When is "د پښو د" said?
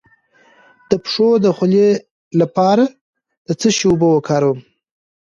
0.89-1.45